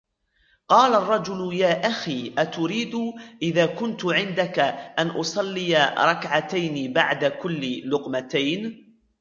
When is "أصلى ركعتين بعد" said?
5.09-7.25